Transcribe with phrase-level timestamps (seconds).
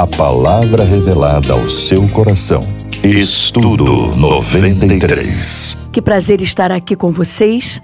[0.00, 2.60] a palavra revelada ao seu coração.
[3.04, 5.90] Estudo 93.
[5.92, 7.82] Que prazer estar aqui com vocês.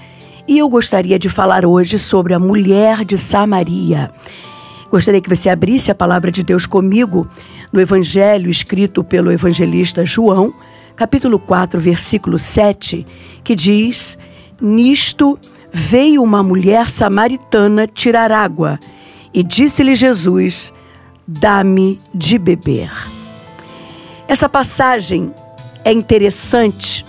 [0.49, 4.11] E eu gostaria de falar hoje sobre a mulher de Samaria.
[4.91, 7.29] Gostaria que você abrisse a palavra de Deus comigo
[7.71, 10.55] no Evangelho escrito pelo evangelista João,
[10.97, 13.05] capítulo 4, versículo 7,
[13.45, 14.17] que diz:
[14.59, 15.39] Nisto
[15.71, 18.79] veio uma mulher samaritana tirar água
[19.35, 20.73] e disse-lhe Jesus:
[21.29, 22.89] Dá-me de beber.
[24.29, 25.35] Essa passagem
[25.85, 27.05] é interessante,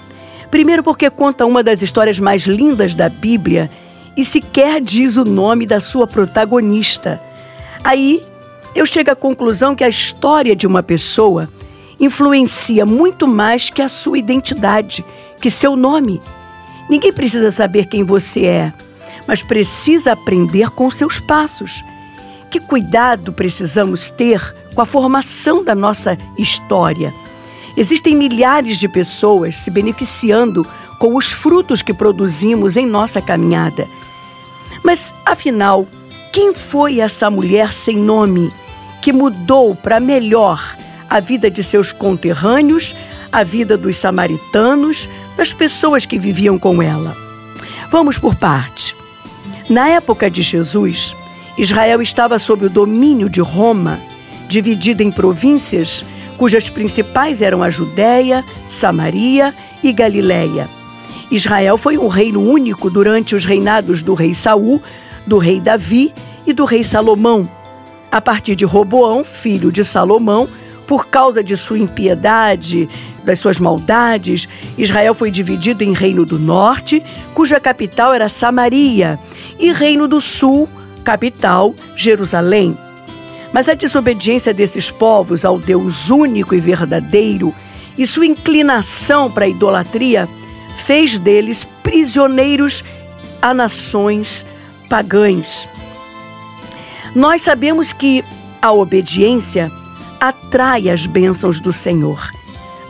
[0.50, 3.70] primeiro porque conta uma das histórias mais lindas da Bíblia
[4.16, 7.22] e sequer diz o nome da sua protagonista.
[7.84, 8.24] Aí
[8.74, 11.48] eu chego à conclusão que a história de uma pessoa
[12.00, 15.06] influencia muito mais que a sua identidade,
[15.40, 16.20] que seu nome.
[16.90, 18.74] Ninguém precisa saber quem você é,
[19.28, 21.84] mas precisa aprender com seus passos.
[22.50, 27.14] Que cuidado precisamos ter com a formação da nossa história?
[27.76, 30.66] Existem milhares de pessoas se beneficiando
[30.98, 33.88] com os frutos que produzimos em nossa caminhada.
[34.84, 35.86] Mas, afinal,
[36.32, 38.52] quem foi essa mulher sem nome
[39.02, 40.76] que mudou para melhor
[41.10, 42.96] a vida de seus conterrâneos,
[43.32, 47.16] a vida dos samaritanos, das pessoas que viviam com ela?
[47.92, 48.96] Vamos por parte.
[49.70, 51.16] Na época de Jesus,
[51.58, 54.00] Israel estava sob o domínio de Roma,
[54.48, 56.06] dividida em províncias,
[56.38, 60.70] cujas principais eram a Judéia, Samaria e Galiléia.
[61.32, 64.82] Israel foi um reino único durante os reinados do rei Saul,
[65.26, 66.14] do rei Davi
[66.46, 67.50] e do rei Salomão.
[68.12, 70.48] A partir de Roboão, filho de Salomão,
[70.86, 72.88] por causa de sua impiedade,
[73.24, 74.48] das suas maldades,
[74.78, 79.20] Israel foi dividido em Reino do Norte, cuja capital era Samaria,
[79.60, 80.70] e Reino do Sul,
[81.08, 82.78] capital, Jerusalém.
[83.54, 87.56] Mas a desobediência desses povos ao Deus único e verdadeiro
[87.98, 90.28] e sua inclinação para a idolatria
[90.86, 92.84] fez deles prisioneiros
[93.42, 94.46] a nações
[94.90, 95.70] pagãs.
[97.16, 98.22] Nós sabemos que
[98.62, 99.72] a obediência
[100.20, 102.20] atrai as bênçãos do Senhor,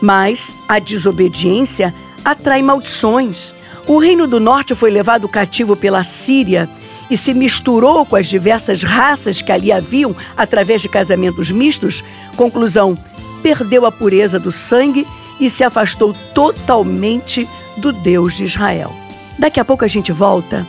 [0.02, 1.94] mas a desobediência
[2.26, 3.54] atrai maldições.
[3.86, 6.68] O reino do norte foi levado cativo pela Síria
[7.10, 12.04] e se misturou com as diversas raças que ali haviam através de casamentos mistos,
[12.36, 12.98] conclusão,
[13.42, 15.08] perdeu a pureza do sangue
[15.40, 17.48] e se afastou totalmente
[17.78, 18.94] do Deus de Israel.
[19.38, 20.66] Daqui a pouco a gente volta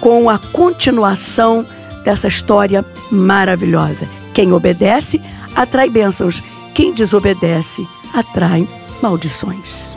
[0.00, 1.64] com a continuação
[2.04, 4.08] dessa história maravilhosa.
[4.32, 5.20] Quem obedece
[5.54, 6.42] atrai bênçãos,
[6.74, 8.66] quem desobedece atrai
[9.02, 9.96] maldições.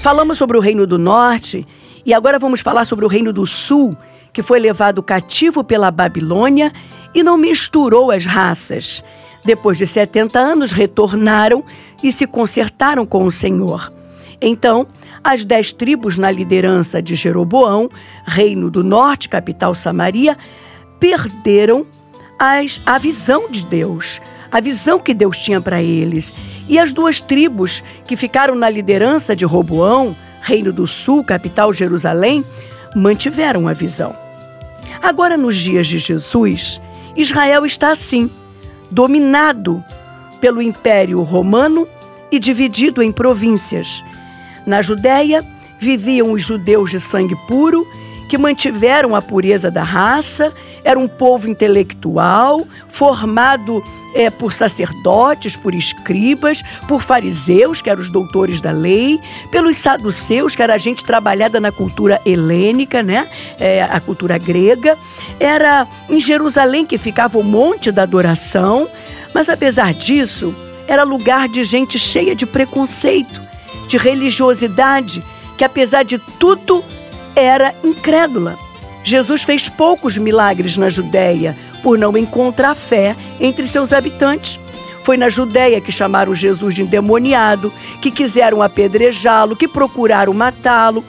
[0.00, 1.66] Falamos sobre o Reino do Norte
[2.04, 3.96] e agora vamos falar sobre o Reino do Sul
[4.34, 6.72] que foi levado cativo pela Babilônia
[7.14, 9.02] e não misturou as raças.
[9.44, 11.64] Depois de 70 anos, retornaram
[12.02, 13.92] e se consertaram com o Senhor.
[14.42, 14.86] Então,
[15.22, 17.88] as dez tribos na liderança de Jeroboão,
[18.26, 20.36] reino do norte, capital Samaria,
[20.98, 21.86] perderam
[22.38, 24.20] as, a visão de Deus,
[24.50, 26.34] a visão que Deus tinha para eles.
[26.68, 32.44] E as duas tribos que ficaram na liderança de Roboão, reino do sul, capital Jerusalém,
[32.96, 34.23] mantiveram a visão.
[35.02, 36.80] Agora, nos dias de Jesus,
[37.16, 38.30] Israel está assim,
[38.90, 39.82] dominado
[40.40, 41.88] pelo Império Romano
[42.30, 44.02] e dividido em províncias.
[44.66, 45.44] Na Judéia
[45.78, 47.86] viviam os judeus de sangue puro
[48.28, 50.52] que mantiveram a pureza da raça,
[50.82, 53.84] era um povo intelectual, formado
[54.14, 59.20] é, por sacerdotes, por escribas, por fariseus, que eram os doutores da lei,
[59.50, 63.28] pelos saduceus, que era a gente trabalhada na cultura helênica, né?
[63.58, 64.96] É, a cultura grega.
[65.40, 68.88] Era em Jerusalém que ficava o monte da adoração,
[69.34, 70.54] mas apesar disso,
[70.86, 73.42] era lugar de gente cheia de preconceito,
[73.88, 75.24] de religiosidade,
[75.58, 76.84] que apesar de tudo
[77.34, 78.56] era incrédula.
[79.02, 84.58] Jesus fez poucos milagres na Judéia, por não encontrar fé entre seus habitantes.
[85.02, 87.70] Foi na Judéia que chamaram Jesus de endemoniado,
[88.00, 91.04] que quiseram apedrejá-lo, que procuraram matá-lo.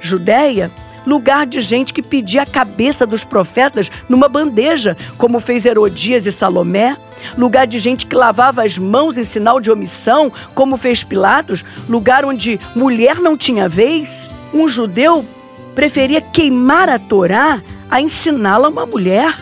[0.00, 0.72] Judéia,
[1.06, 6.32] lugar de gente que pedia a cabeça dos profetas numa bandeja, como fez Herodias e
[6.32, 6.96] Salomé.
[7.38, 11.64] Lugar de gente que lavava as mãos em sinal de omissão, como fez Pilatos.
[11.88, 14.28] Lugar onde mulher não tinha vez.
[14.52, 15.24] Um judeu
[15.72, 19.32] preferia queimar a Torá a ensiná-la a uma mulher.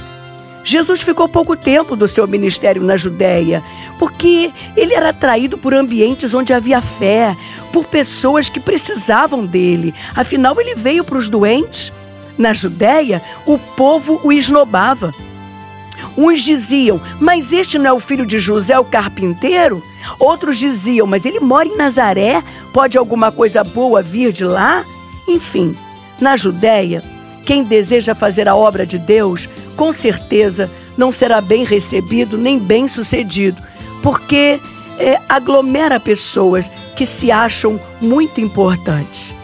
[0.64, 3.62] Jesus ficou pouco tempo do seu ministério na Judéia,
[3.98, 7.36] porque ele era atraído por ambientes onde havia fé,
[7.70, 9.94] por pessoas que precisavam dele.
[10.16, 11.92] Afinal, ele veio para os doentes.
[12.38, 15.12] Na Judéia, o povo o esnobava.
[16.16, 19.82] Uns diziam, mas este não é o filho de José, o carpinteiro?
[20.18, 24.84] Outros diziam, mas ele mora em Nazaré, pode alguma coisa boa vir de lá?
[25.28, 25.76] Enfim,
[26.20, 27.02] na Judéia,
[27.44, 32.88] quem deseja fazer a obra de Deus, com certeza não será bem recebido nem bem
[32.88, 33.60] sucedido,
[34.02, 34.60] porque
[34.98, 39.34] é, aglomera pessoas que se acham muito importantes.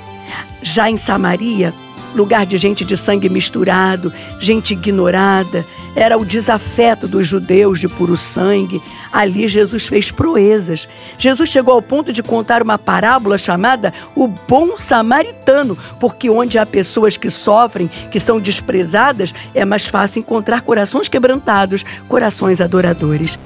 [0.63, 1.75] Já em Samaria,
[2.15, 5.65] lugar de gente de sangue misturado, gente ignorada,
[5.95, 8.83] era o desafeto dos judeus de puro sangue.
[9.13, 10.89] Ali Jesus fez proezas.
[11.19, 16.67] Jesus chegou ao ponto de contar uma parábola chamada o bom samaritano, porque onde há
[16.67, 23.39] pessoas que sofrem, que são desprezadas, é mais fácil encontrar corações quebrantados, corações adoradores.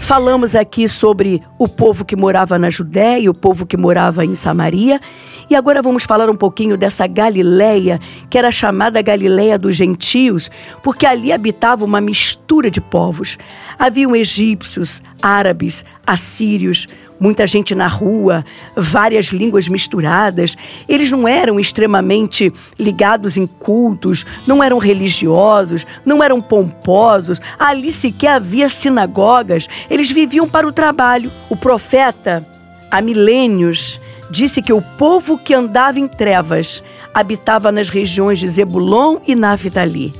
[0.00, 5.00] Falamos aqui sobre o povo que morava na Judéia, o povo que morava em Samaria,
[5.48, 8.00] e agora vamos falar um pouquinho dessa Galileia,
[8.30, 10.50] que era chamada Galileia dos gentios,
[10.82, 13.38] porque ali habitava uma mistura de povos.
[13.78, 16.86] Haviam egípcios, árabes, assírios,
[17.18, 18.44] muita gente na rua,
[18.76, 20.56] várias línguas misturadas.
[20.88, 27.40] Eles não eram extremamente ligados em cultos, não eram religiosos, não eram pomposos.
[27.58, 29.68] Ali sequer havia sinagogas.
[29.88, 31.30] Eles viviam para o trabalho.
[31.48, 32.46] O profeta,
[32.90, 34.00] há milênios,
[34.30, 36.82] disse que o povo que andava em trevas
[37.12, 40.12] habitava nas regiões de Zebulon e Naphtali.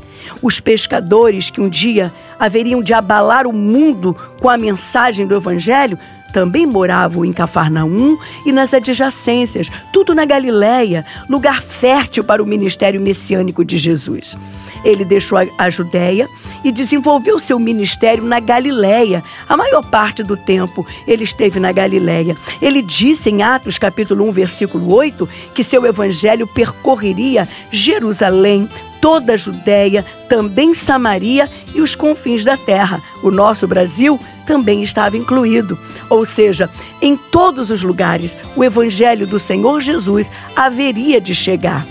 [0.42, 5.98] Os pescadores que um dia haveriam de abalar o mundo com a mensagem do Evangelho
[6.34, 13.00] também moravam em Cafarnaum e nas adjacências, tudo na Galiléia, lugar fértil para o ministério
[13.00, 14.36] messiânico de Jesus.
[14.84, 16.28] Ele deixou a Judéia
[16.64, 19.22] e desenvolveu seu ministério na Galiléia.
[19.48, 22.36] A maior parte do tempo ele esteve na Galiléia.
[22.60, 28.68] Ele disse em Atos capítulo 1, versículo 8, que seu evangelho percorreria Jerusalém,
[29.04, 33.02] toda a Judéia, também Samaria e os confins da terra.
[33.22, 35.78] O nosso Brasil também estava incluído.
[36.08, 36.70] Ou seja,
[37.02, 41.86] em todos os lugares, o Evangelho do Senhor Jesus haveria de chegar.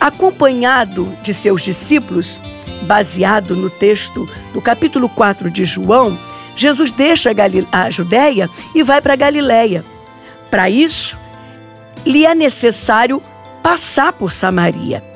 [0.00, 2.40] Acompanhado de seus discípulos,
[2.82, 6.18] baseado no texto do capítulo 4 de João,
[6.56, 7.30] Jesus deixa
[7.70, 9.84] a Judéia e vai para Galiléia.
[10.50, 11.16] Para isso,
[12.04, 13.22] lhe é necessário
[13.62, 15.09] passar por Samaria.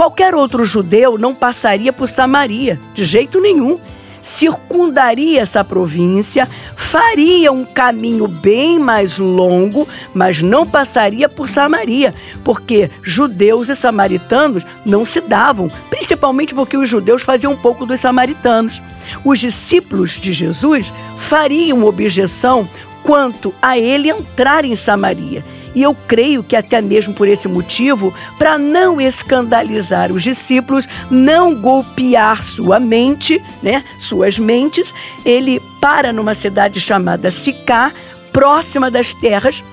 [0.00, 3.78] Qualquer outro judeu não passaria por Samaria, de jeito nenhum
[4.22, 12.90] circundaria essa província, faria um caminho bem mais longo, mas não passaria por Samaria, porque
[13.02, 18.80] judeus e samaritanos não se davam, principalmente porque os judeus faziam um pouco dos samaritanos.
[19.22, 22.66] Os discípulos de Jesus fariam objeção
[23.10, 25.44] quanto a ele entrar em Samaria.
[25.74, 31.52] E eu creio que até mesmo por esse motivo, para não escandalizar os discípulos, não
[31.52, 37.90] golpear sua mente, né, suas mentes, ele para numa cidade chamada Sicá,
[38.32, 39.64] próxima das terras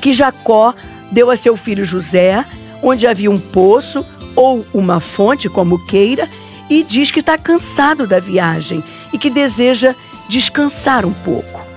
[0.00, 0.74] que Jacó
[1.12, 2.44] deu a seu filho José,
[2.82, 6.28] onde havia um poço ou uma fonte, como queira,
[6.68, 8.82] e diz que está cansado da viagem
[9.12, 9.94] e que deseja
[10.28, 11.71] descansar um pouco.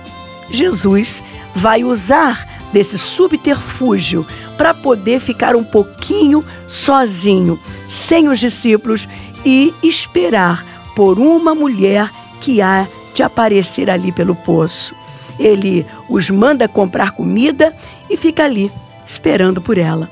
[0.50, 1.22] Jesus
[1.54, 4.26] vai usar desse subterfúgio
[4.56, 9.08] para poder ficar um pouquinho sozinho, sem os discípulos
[9.44, 10.64] e esperar
[10.94, 12.10] por uma mulher
[12.40, 14.94] que há de aparecer ali pelo poço.
[15.38, 17.74] Ele os manda comprar comida
[18.08, 18.70] e fica ali
[19.04, 20.10] esperando por ela.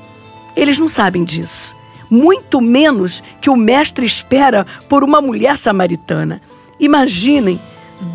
[0.55, 1.75] Eles não sabem disso,
[2.09, 6.41] muito menos que o mestre espera por uma mulher samaritana.
[6.79, 7.59] Imaginem,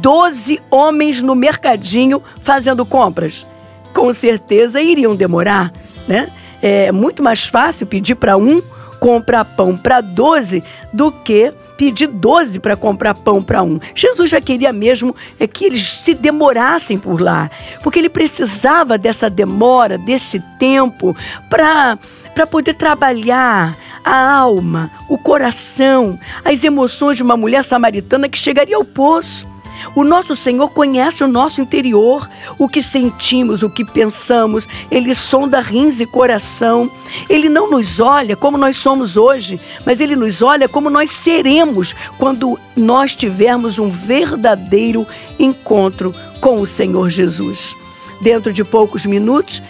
[0.00, 3.44] doze homens no mercadinho fazendo compras
[3.92, 5.73] com certeza iriam demorar,
[6.06, 6.30] né?
[6.62, 8.62] É muito mais fácil pedir para um
[8.99, 13.78] comprar pão para 12 do que pedir 12 para comprar pão para um.
[13.94, 17.50] Jesus já queria mesmo é que eles se demorassem por lá,
[17.82, 21.16] porque ele precisava dessa demora, desse tempo
[21.49, 21.99] para
[22.35, 28.76] para poder trabalhar a alma, o coração, as emoções de uma mulher samaritana que chegaria
[28.76, 29.50] ao poço.
[29.94, 34.66] O nosso Senhor conhece o nosso interior, o que sentimos, o que pensamos.
[34.90, 36.90] Ele sonda rins e coração.
[37.28, 41.94] Ele não nos olha como nós somos hoje, mas ele nos olha como nós seremos
[42.18, 45.06] quando nós tivermos um verdadeiro
[45.38, 47.75] encontro com o Senhor Jesus.
[48.20, 49.62] Dentro de poucos minutos,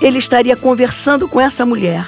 [0.00, 2.06] ele estaria conversando com essa mulher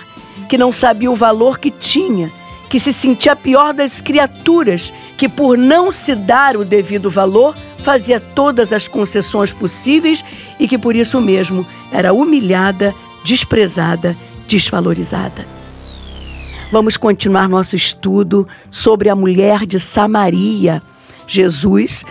[0.49, 2.31] que não sabia o valor que tinha
[2.69, 7.55] que se sentia a pior das criaturas, que por não se dar o devido valor,
[7.79, 10.25] fazia todas as concessões possíveis
[10.59, 12.95] e que por isso mesmo era humilhada,
[13.25, 15.47] desprezada, desvalorizada.
[16.71, 20.83] Vamos continuar nosso estudo sobre a mulher de Samaria.
[21.27, 22.05] Jesus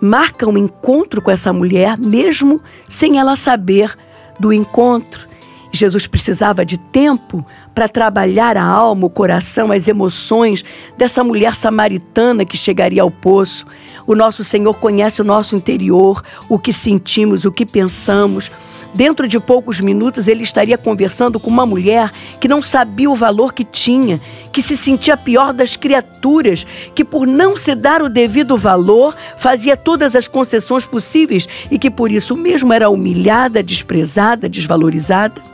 [0.00, 3.96] marca um encontro com essa mulher, mesmo sem ela saber
[4.38, 5.28] do encontro.
[5.72, 7.44] Jesus precisava de tempo
[7.74, 10.64] para trabalhar a alma, o coração, as emoções
[10.96, 13.66] dessa mulher samaritana que chegaria ao poço.
[14.06, 18.50] O nosso Senhor conhece o nosso interior, o que sentimos, o que pensamos.
[18.94, 23.52] Dentro de poucos minutos, ele estaria conversando com uma mulher que não sabia o valor
[23.52, 24.20] que tinha,
[24.52, 26.64] que se sentia a pior das criaturas,
[26.94, 31.90] que por não se dar o devido valor, fazia todas as concessões possíveis e que
[31.90, 35.53] por isso mesmo era humilhada, desprezada, desvalorizada.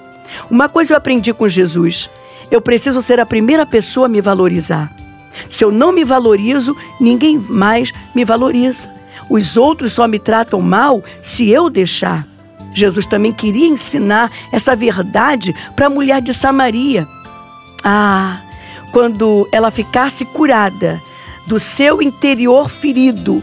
[0.51, 2.11] Uma coisa eu aprendi com Jesus:
[2.51, 4.93] eu preciso ser a primeira pessoa a me valorizar.
[5.49, 8.91] Se eu não me valorizo, ninguém mais me valoriza.
[9.29, 12.27] Os outros só me tratam mal se eu deixar.
[12.75, 17.07] Jesus também queria ensinar essa verdade para a mulher de Samaria.
[17.85, 18.41] Ah,
[18.93, 21.01] quando ela ficasse curada
[21.47, 23.43] do seu interior ferido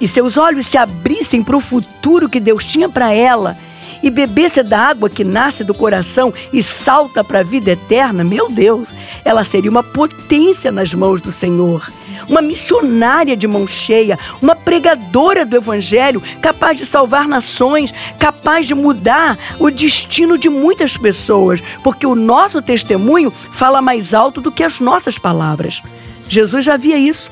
[0.00, 3.56] e seus olhos se abrissem para o futuro que Deus tinha para ela
[4.02, 8.50] e bebesse da água que nasce do coração e salta para a vida eterna, meu
[8.50, 8.88] Deus,
[9.24, 11.90] ela seria uma potência nas mãos do Senhor.
[12.28, 18.74] Uma missionária de mão cheia, uma pregadora do Evangelho, capaz de salvar nações, capaz de
[18.74, 24.62] mudar o destino de muitas pessoas, porque o nosso testemunho fala mais alto do que
[24.62, 25.82] as nossas palavras.
[26.28, 27.30] Jesus já via isso.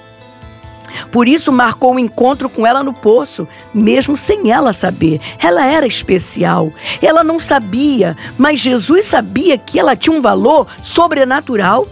[1.10, 5.20] Por isso marcou o um encontro com ela no poço, mesmo sem ela saber.
[5.42, 6.72] Ela era especial.
[7.02, 11.88] Ela não sabia, mas Jesus sabia que ela tinha um valor sobrenatural.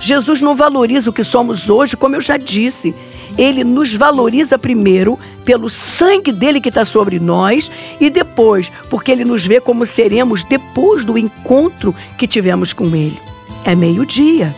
[0.00, 2.94] Jesus não valoriza o que somos hoje, como eu já disse.
[3.36, 9.24] Ele nos valoriza primeiro pelo sangue dele que está sobre nós e depois porque ele
[9.24, 13.18] nos vê como seremos depois do encontro que tivemos com ele.
[13.64, 14.54] É meio-dia.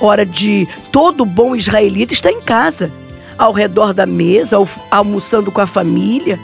[0.00, 2.90] Hora de todo bom israelita estar em casa
[3.36, 4.56] ao redor da mesa,
[4.90, 6.38] almoçando com a família.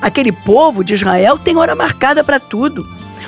[0.00, 2.86] Aquele povo de Israel tem hora marcada para tudo.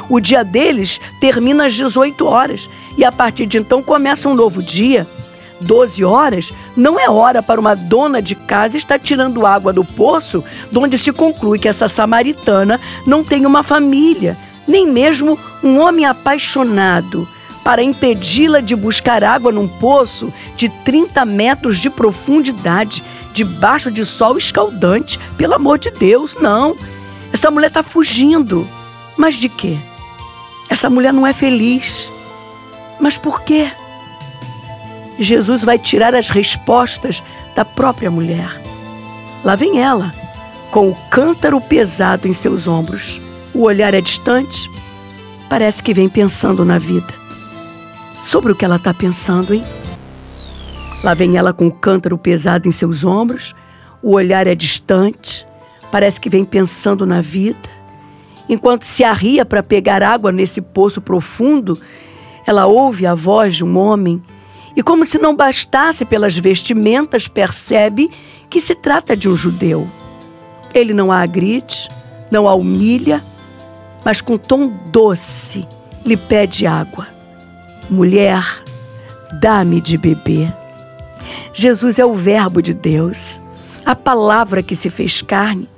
[0.08, 4.62] O dia deles termina às 18 horas e a partir de então começa um novo
[4.62, 5.06] dia.
[5.60, 10.44] 12 horas não é hora para uma dona de casa estar tirando água do poço,
[10.74, 14.36] onde se conclui que essa samaritana não tem uma família,
[14.68, 17.28] nem mesmo um homem apaixonado
[17.64, 24.38] para impedi-la de buscar água num poço de 30 metros de profundidade, debaixo de sol
[24.38, 25.18] escaldante.
[25.36, 26.76] Pelo amor de Deus, não.
[27.32, 28.66] Essa mulher está fugindo.
[29.16, 29.76] Mas de quê?
[30.68, 32.10] Essa mulher não é feliz.
[33.00, 33.70] Mas por quê?
[35.18, 37.22] Jesus vai tirar as respostas
[37.54, 38.48] da própria mulher.
[39.44, 40.14] Lá vem ela,
[40.70, 43.20] com o cântaro pesado em seus ombros.
[43.52, 44.70] O olhar é distante,
[45.48, 47.17] parece que vem pensando na vida
[48.20, 49.64] sobre o que ela está pensando, hein?
[51.02, 53.54] Lá vem ela com o cântaro pesado em seus ombros,
[54.02, 55.46] o olhar é distante,
[55.90, 57.68] parece que vem pensando na vida.
[58.48, 61.78] Enquanto se arria para pegar água nesse poço profundo,
[62.46, 64.22] ela ouve a voz de um homem
[64.74, 68.10] e, como se não bastasse pelas vestimentas, percebe
[68.48, 69.86] que se trata de um judeu.
[70.74, 71.88] Ele não a agride,
[72.30, 73.22] não a humilha,
[74.04, 75.66] mas com tom doce
[76.04, 77.17] lhe pede água.
[77.90, 78.44] Mulher,
[79.40, 80.52] dá-me de beber.
[81.52, 83.40] Jesus é o Verbo de Deus,
[83.84, 85.68] a palavra que se fez carne.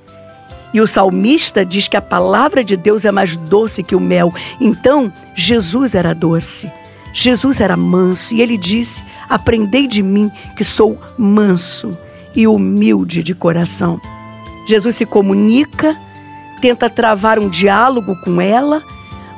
[0.73, 4.33] E o salmista diz que a palavra de Deus é mais doce que o mel.
[4.61, 6.71] Então, Jesus era doce.
[7.13, 11.97] Jesus era manso e ele disse: Aprendei de mim que sou manso
[12.35, 14.01] e humilde de coração.
[14.67, 15.97] Jesus se comunica,
[16.61, 18.83] tenta travar um diálogo com ela,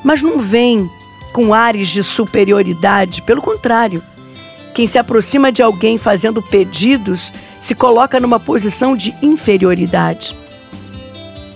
[0.04, 0.90] mas não vem
[1.32, 3.22] com ares de superioridade.
[3.22, 4.02] Pelo contrário,
[4.74, 10.36] quem se aproxima de alguém fazendo pedidos se coloca numa posição de inferioridade.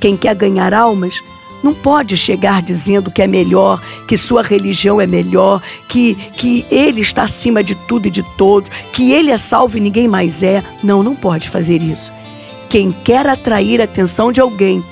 [0.01, 1.23] Quem quer ganhar almas
[1.63, 7.01] não pode chegar dizendo que é melhor, que sua religião é melhor, que, que ele
[7.01, 10.63] está acima de tudo e de todos, que ele é salvo e ninguém mais é.
[10.83, 12.13] Não, não pode fazer isso.
[12.69, 14.85] Quem quer atrair a atenção de alguém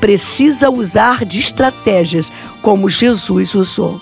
[0.00, 2.30] precisa usar de estratégias
[2.62, 4.00] como Jesus usou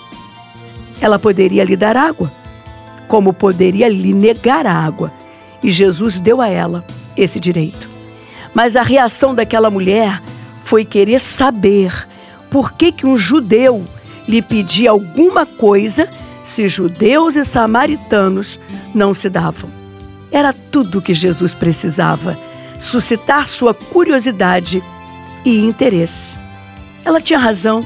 [1.01, 2.31] ela poderia lhe dar água,
[3.07, 5.11] como poderia lhe negar a água.
[5.61, 6.85] E Jesus deu a ela
[7.17, 7.89] esse direito.
[8.53, 10.21] Mas a reação daquela mulher
[10.63, 12.07] foi querer saber
[12.49, 13.85] por que, que um judeu
[14.27, 16.07] lhe pedia alguma coisa
[16.43, 18.59] se judeus e samaritanos
[18.93, 19.69] não se davam.
[20.31, 22.37] Era tudo o que Jesus precisava:
[22.79, 24.83] suscitar sua curiosidade
[25.43, 26.37] e interesse.
[27.03, 27.85] Ela tinha razão.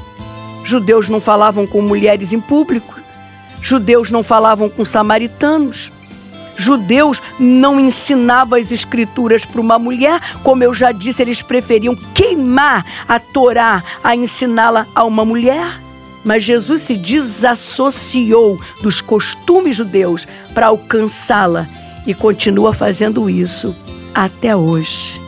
[0.64, 2.94] Judeus não falavam com mulheres em público.
[3.60, 5.92] Judeus não falavam com samaritanos.
[6.56, 12.84] judeus não ensinavam as escrituras para uma mulher, como eu já disse, eles preferiam queimar
[13.06, 15.80] a Torá a ensiná-la a uma mulher.
[16.24, 21.68] Mas Jesus se desassociou dos costumes judeus para alcançá-la
[22.06, 23.76] e continua fazendo isso
[24.14, 25.20] até hoje.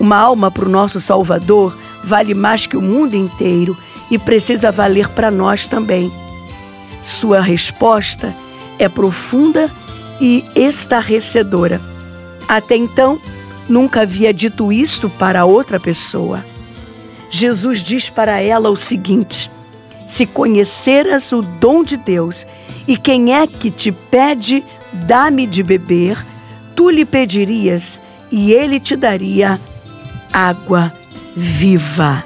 [0.00, 3.76] Uma alma para o nosso Salvador vale mais que o mundo inteiro
[4.10, 6.10] e precisa valer para nós também.
[7.02, 8.34] Sua resposta
[8.78, 9.70] é profunda
[10.20, 11.80] e estarrecedora.
[12.48, 13.20] Até então,
[13.68, 16.44] nunca havia dito isto para outra pessoa.
[17.30, 19.50] Jesus diz para ela o seguinte:
[20.06, 22.46] Se conheceras o dom de Deus
[22.86, 26.16] e quem é que te pede, dá-me de beber,
[26.76, 29.60] tu lhe pedirias e ele te daria
[30.32, 30.92] água
[31.34, 32.24] viva.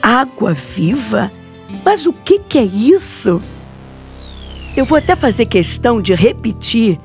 [0.00, 1.30] Água viva?
[1.84, 3.40] Mas o que, que é isso?
[4.74, 6.98] Eu vou até fazer questão de repetir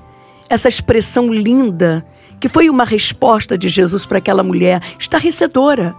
[0.50, 2.06] essa expressão linda,
[2.40, 5.94] que foi uma resposta de Jesus para aquela mulher estarrecedora.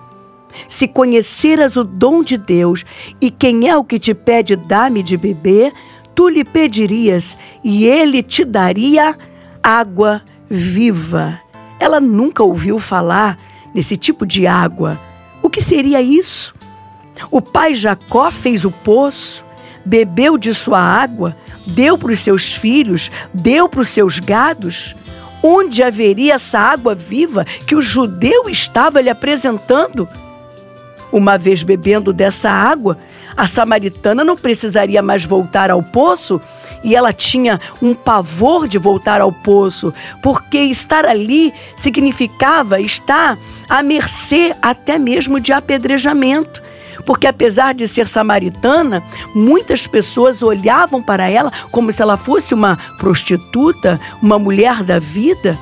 [0.67, 2.87] Se conheceras o dom de Deus
[3.21, 5.75] e quem é o que te pede dá-me de beber,
[6.15, 9.15] tu lhe pedirias e ele te daria
[9.63, 11.39] água viva.
[11.79, 13.39] Ela nunca ouviu falar
[13.75, 14.99] nesse tipo de água.
[15.43, 16.55] O que seria isso?
[17.31, 19.45] O pai Jacó fez o poço,
[19.85, 21.37] bebeu de sua água,
[21.69, 24.97] deu para os seus filhos, deu para os seus gados.
[25.43, 30.09] Onde haveria essa água viva que o judeu estava lhe apresentando?
[31.13, 32.99] Uma vez bebendo dessa água,
[33.37, 36.41] a samaritana não precisaria mais voltar ao poço
[36.83, 43.83] e ela tinha um pavor de voltar ao poço, porque estar ali significava estar à
[43.83, 46.63] mercê até mesmo de apedrejamento
[47.05, 49.03] porque apesar de ser samaritana,
[49.35, 55.59] muitas pessoas olhavam para ela como se ela fosse uma prostituta, uma mulher da vida.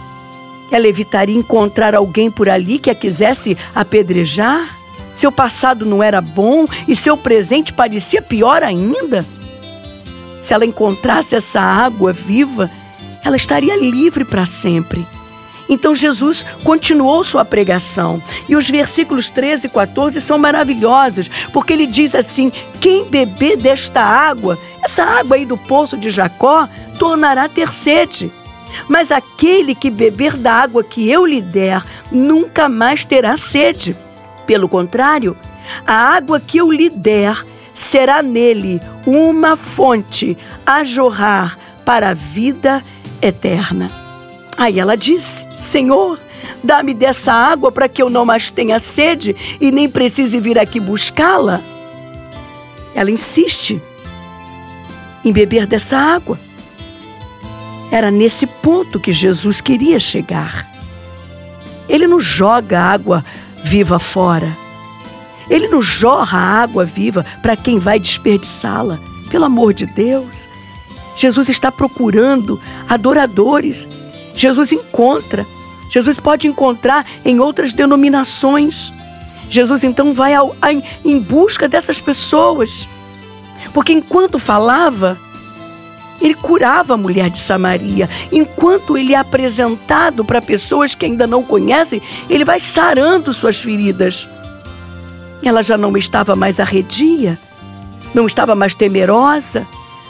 [0.70, 4.76] Ela evitaria encontrar alguém por ali que a quisesse apedrejar?
[5.14, 9.24] Seu passado não era bom e seu presente parecia pior ainda?
[10.42, 12.70] Se ela encontrasse essa água viva,
[13.24, 15.06] ela estaria livre para sempre.
[15.68, 18.22] Então Jesus continuou sua pregação.
[18.48, 22.50] E os versículos 13 e 14 são maravilhosos, porque ele diz assim:
[22.80, 28.30] Quem beber desta água, essa água aí do poço de Jacó, tornará ter sede.
[28.88, 33.96] Mas aquele que beber da água que eu lhe der, nunca mais terá sede.
[34.46, 35.36] Pelo contrário,
[35.86, 42.82] a água que eu lhe der será nele uma fonte a jorrar para a vida
[43.20, 44.05] eterna.
[44.56, 46.18] Aí ela disse: Senhor,
[46.62, 50.80] dá-me dessa água para que eu não mais tenha sede e nem precise vir aqui
[50.80, 51.60] buscá-la.
[52.94, 53.80] Ela insiste
[55.24, 56.38] em beber dessa água.
[57.90, 60.66] Era nesse ponto que Jesus queria chegar.
[61.88, 63.24] Ele não joga água
[63.62, 64.56] viva fora.
[65.48, 68.98] Ele não jorra água viva para quem vai desperdiçá-la.
[69.30, 70.48] Pelo amor de Deus.
[71.16, 73.88] Jesus está procurando adoradores
[74.36, 75.46] Jesus encontra.
[75.88, 78.92] Jesus pode encontrar em outras denominações.
[79.48, 82.88] Jesus então vai ao, a, em busca dessas pessoas.
[83.72, 85.18] Porque enquanto falava,
[86.20, 88.08] ele curava a mulher de Samaria.
[88.30, 94.28] Enquanto ele é apresentado para pessoas que ainda não conhecem, ele vai sarando suas feridas.
[95.42, 97.38] Ela já não estava mais arredia,
[98.14, 99.66] não estava mais temerosa,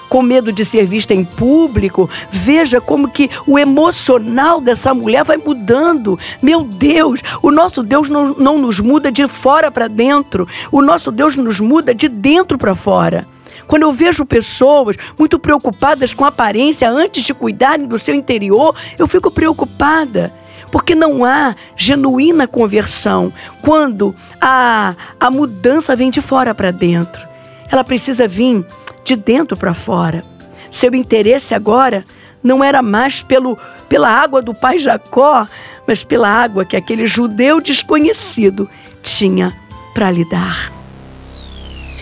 [0.09, 2.09] com medo de ser vista em público.
[2.31, 6.19] Veja como que o emocional dessa mulher vai mudando.
[6.43, 10.47] Meu Deus, o nosso Deus não, não nos muda de fora para dentro.
[10.71, 13.27] O nosso Deus nos muda de dentro para fora.
[13.67, 19.07] Quando eu vejo pessoas muito preocupadas com aparência antes de cuidarem do seu interior, eu
[19.07, 20.33] fico preocupada
[20.71, 27.27] porque não há genuína conversão quando a, a mudança vem de fora para dentro.
[27.71, 28.65] Ela precisa vir
[29.07, 30.25] de dentro para fora.
[30.69, 32.05] Seu interesse agora
[32.43, 33.57] não era mais pelo,
[33.89, 35.47] pela água do pai Jacó,
[35.87, 38.69] mas pela água que aquele judeu desconhecido
[39.01, 39.57] tinha
[39.95, 40.73] para lhe dar.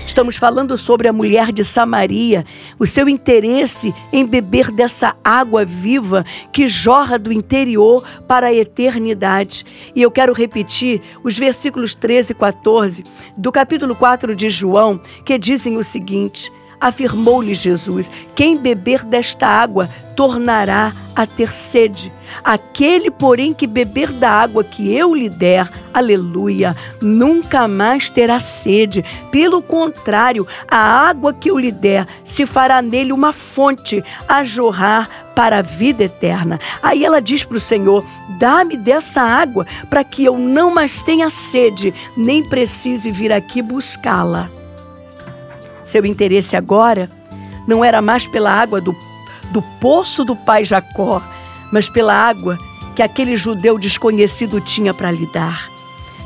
[0.07, 2.45] Estamos falando sobre a mulher de Samaria,
[2.79, 9.65] o seu interesse em beber dessa água viva que jorra do interior para a eternidade.
[9.95, 13.05] E eu quero repetir os versículos 13 e 14
[13.37, 16.53] do capítulo 4 de João, que dizem o seguinte:
[16.85, 22.13] Afirmou-lhe Jesus: Quem beber desta água tornará a ter sede.
[22.45, 29.03] Aquele, porém, que beber da água que eu lhe der, aleluia, nunca mais terá sede.
[29.31, 35.09] Pelo contrário, a água que eu lhe der se fará nele uma fonte a jorrar
[35.35, 36.59] para a vida eterna.
[36.83, 38.05] Aí ela diz para o Senhor:
[38.39, 44.51] Dá-me dessa água para que eu não mais tenha sede, nem precise vir aqui buscá-la.
[45.95, 47.09] Seu interesse agora
[47.69, 48.97] não era mais pela água do,
[49.53, 51.23] do poço do pai Jacó,
[51.71, 52.59] mas pela água
[52.97, 55.71] que aquele judeu desconhecido tinha para lhe dar.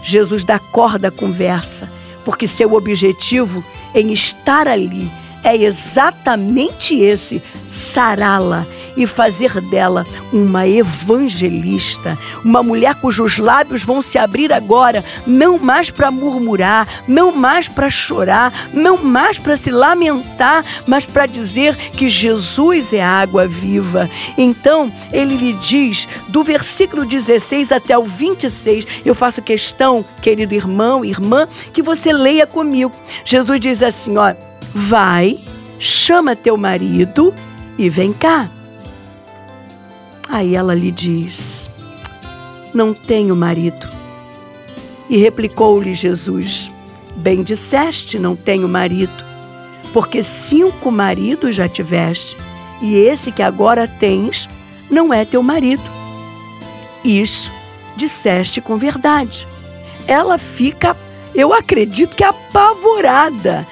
[0.02, 1.86] Jesus dá corda à conversa,
[2.24, 3.62] porque seu objetivo
[3.94, 8.66] em estar ali é exatamente esse: sará-la
[8.98, 15.88] e fazer dela uma evangelista, uma mulher cujos lábios vão se abrir agora, não mais
[15.88, 22.08] para murmurar, não mais para chorar, não mais para se lamentar, mas para dizer que
[22.08, 24.10] Jesus é água viva.
[24.36, 31.04] Então, ele lhe diz, do versículo 16 até o 26, eu faço questão, querido irmão,
[31.04, 32.92] irmã, que você leia comigo.
[33.24, 34.34] Jesus diz assim: ó,
[34.74, 35.38] vai,
[35.78, 37.34] chama teu marido
[37.76, 38.50] e vem cá.
[40.28, 41.70] Aí ela lhe diz:
[42.74, 43.88] Não tenho marido.
[45.08, 46.70] E replicou-lhe Jesus:
[47.16, 49.24] Bem disseste, não tenho marido,
[49.92, 52.36] porque cinco maridos já tiveste,
[52.82, 54.48] e esse que agora tens
[54.90, 55.82] não é teu marido.
[57.04, 57.52] Isso
[57.96, 59.46] disseste com verdade.
[60.06, 60.96] Ela fica,
[61.34, 63.66] eu acredito que apavorada,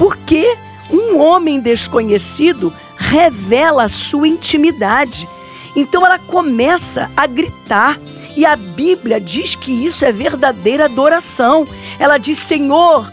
[0.00, 0.56] porque
[0.90, 5.28] um homem desconhecido revela sua intimidade
[5.74, 7.98] então ela começa a gritar.
[8.36, 11.66] E a Bíblia diz que isso é verdadeira adoração.
[11.98, 13.12] Ela diz: Senhor,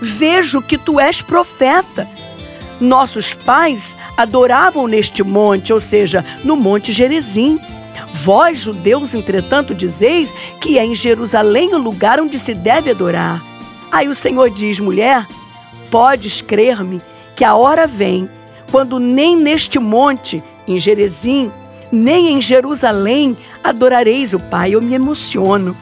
[0.00, 2.08] vejo que tu és profeta.
[2.80, 7.58] Nossos pais adoravam neste monte, ou seja, no Monte Gerizim.
[8.12, 13.42] Vós, judeus, entretanto, dizeis que é em Jerusalém o lugar onde se deve adorar.
[13.90, 15.26] Aí o Senhor diz: mulher,
[15.94, 17.00] podes crer-me
[17.36, 18.28] que a hora vem
[18.72, 21.52] quando nem neste monte em Jerezim,
[21.92, 24.74] nem em Jerusalém adorareis o Pai.
[24.74, 25.76] Eu me emociono.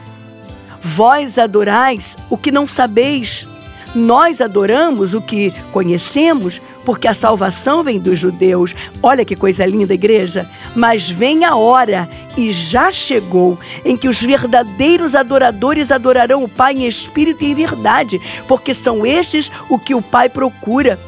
[0.79, 3.47] Vós adorais o que não sabeis.
[3.95, 8.75] Nós adoramos o que conhecemos, porque a salvação vem dos judeus.
[9.01, 10.49] Olha que coisa linda, igreja.
[10.75, 16.73] Mas vem a hora, e já chegou, em que os verdadeiros adoradores adorarão o Pai
[16.73, 20.99] em espírito e em verdade, porque são estes o que o Pai procura.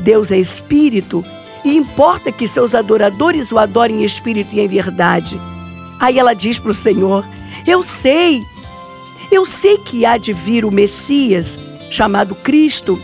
[0.00, 1.24] Deus é espírito
[1.64, 5.40] e importa que seus adoradores o adorem em espírito e em verdade.
[6.00, 7.24] Aí ela diz para o Senhor:
[7.64, 8.42] Eu sei,
[9.32, 11.58] eu sei que há de vir o Messias,
[11.90, 13.00] chamado Cristo.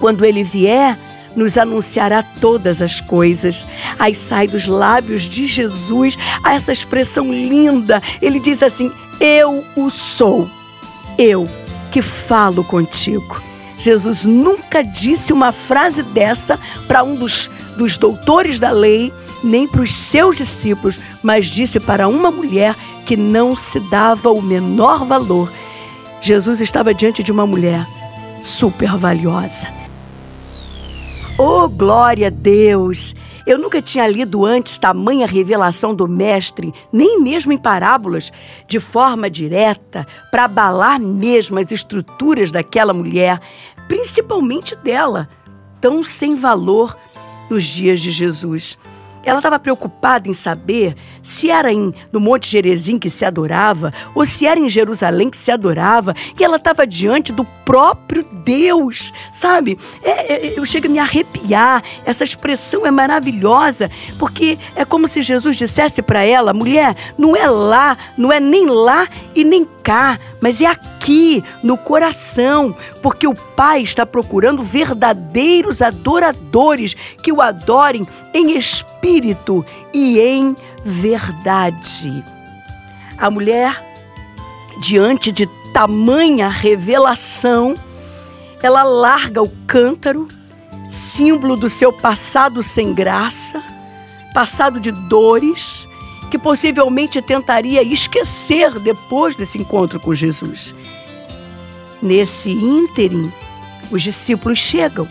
[0.00, 0.98] Quando ele vier,
[1.36, 3.66] nos anunciará todas as coisas.
[3.98, 8.02] Aí sai dos lábios de Jesus essa expressão linda.
[8.20, 10.48] Ele diz assim: Eu o sou,
[11.18, 11.48] eu
[11.92, 13.53] que falo contigo.
[13.78, 19.82] Jesus nunca disse uma frase dessa para um dos, dos doutores da lei, nem para
[19.82, 25.52] os seus discípulos, mas disse para uma mulher que não se dava o menor valor.
[26.20, 27.86] Jesus estava diante de uma mulher
[28.40, 29.68] super valiosa.
[31.36, 33.14] Oh, glória a Deus!
[33.46, 38.32] Eu nunca tinha lido antes tamanha revelação do Mestre, nem mesmo em parábolas,
[38.66, 43.38] de forma direta, para abalar mesmo as estruturas daquela mulher,
[43.86, 45.28] principalmente dela,
[45.78, 46.96] tão sem valor
[47.50, 48.78] nos dias de Jesus.
[49.24, 54.26] Ela estava preocupada em saber se era em, no Monte Gerezim que se adorava ou
[54.26, 56.14] se era em Jerusalém que se adorava.
[56.38, 59.78] E ela estava diante do próprio Deus, sabe?
[60.02, 61.82] É, é, eu chego a me arrepiar.
[62.04, 67.48] Essa expressão é maravilhosa, porque é como se Jesus dissesse para ela: mulher, não é
[67.48, 73.34] lá, não é nem lá e nem cá, mas é aqui, no coração, porque o
[73.34, 78.56] Pai está procurando verdadeiros adoradores que o adorem em
[79.14, 82.24] espírito e em verdade.
[83.16, 83.82] A mulher,
[84.80, 87.74] diante de tamanha revelação,
[88.62, 90.26] ela larga o cântaro,
[90.88, 93.62] símbolo do seu passado sem graça,
[94.32, 95.86] passado de dores,
[96.30, 100.74] que possivelmente tentaria esquecer depois desse encontro com Jesus.
[102.02, 103.32] Nesse ínterim,
[103.90, 105.06] os discípulos chegam.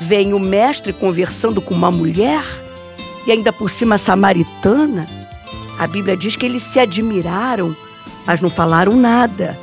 [0.00, 2.42] Vem o mestre conversando com uma mulher,
[3.26, 5.06] e ainda por cima samaritana.
[5.78, 7.76] A Bíblia diz que eles se admiraram,
[8.26, 9.58] mas não falaram nada.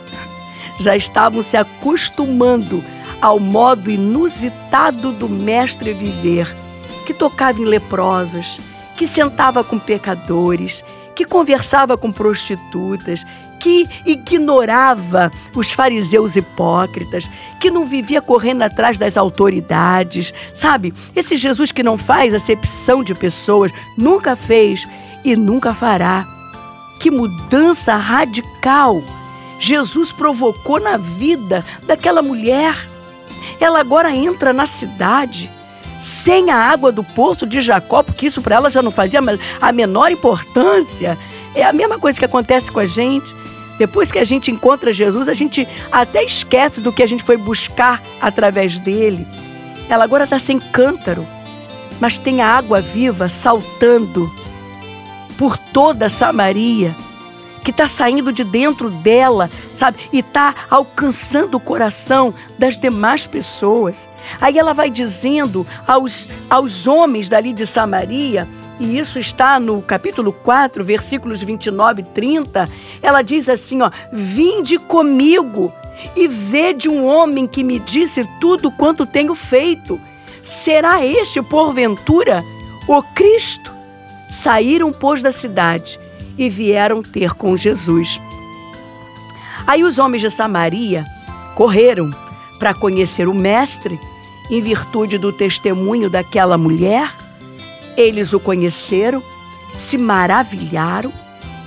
[0.80, 2.84] Já estavam se acostumando
[3.22, 6.54] ao modo inusitado do mestre viver,
[7.06, 8.60] que tocava em leprosos,
[8.96, 10.84] que sentava com pecadores,
[11.16, 13.26] que conversava com prostitutas,
[13.60, 20.94] que ignorava os fariseus hipócritas, que não vivia correndo atrás das autoridades, sabe?
[21.16, 24.88] Esse Jesus que não faz acepção de pessoas, nunca fez
[25.24, 26.26] e nunca fará.
[27.00, 29.02] Que mudança radical
[29.60, 32.76] Jesus provocou na vida daquela mulher.
[33.60, 35.50] Ela agora entra na cidade
[36.00, 39.20] sem a água do poço de Jacó, porque isso para ela já não fazia
[39.60, 41.18] a menor importância.
[41.56, 43.36] É a mesma coisa que acontece com a gente.
[43.78, 47.38] Depois que a gente encontra Jesus, a gente até esquece do que a gente foi
[47.38, 49.26] buscar através dele.
[49.88, 51.26] Ela agora está sem cântaro,
[52.00, 54.32] mas tem a água viva saltando
[55.38, 56.94] por toda Samaria
[57.64, 60.00] que está saindo de dentro dela, sabe?
[60.12, 64.10] E está alcançando o coração das demais pessoas.
[64.42, 68.48] Aí ela vai dizendo aos, aos homens dali de Samaria,
[68.80, 72.70] e isso está no capítulo 4, versículos 29 e 30,
[73.02, 75.74] ela diz assim, ó, vinde comigo
[76.16, 80.00] e vede um homem que me disse tudo quanto tenho feito.
[80.42, 82.44] Será este, porventura,
[82.88, 83.74] o Cristo?
[84.30, 86.00] Saíram, pois, da cidade
[86.38, 88.22] e vieram ter com Jesus.
[89.68, 91.06] Aí os homens de Samaria
[91.54, 92.10] correram
[92.58, 94.00] para conhecer o Mestre,
[94.50, 97.14] em virtude do testemunho daquela mulher.
[98.00, 99.22] Eles o conheceram,
[99.74, 101.12] se maravilharam,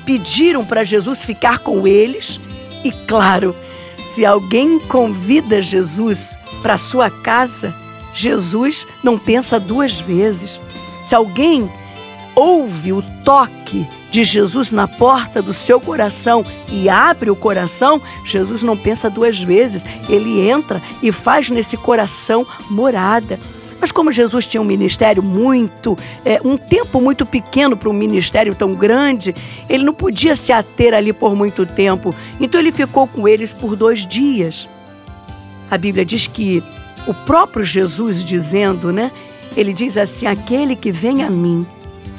[0.07, 2.41] pediram para Jesus ficar com eles
[2.83, 3.55] e, claro,
[3.99, 7.75] se alguém convida Jesus para sua casa,
[8.15, 10.59] Jesus não pensa duas vezes.
[11.05, 11.71] Se alguém
[12.35, 18.63] ouve o toque de Jesus na porta do seu coração e abre o coração, Jesus
[18.63, 23.39] não pensa duas vezes, ele entra e faz nesse coração morada.
[23.83, 28.55] Mas como Jesus tinha um ministério muito, é, um tempo muito pequeno para um ministério
[28.55, 29.35] tão grande,
[29.69, 32.15] ele não podia se ater ali por muito tempo.
[32.39, 34.69] Então ele ficou com eles por dois dias.
[35.69, 36.63] A Bíblia diz que
[37.09, 39.11] o próprio Jesus dizendo, né?
[39.57, 41.67] Ele diz assim: aquele que vem a mim,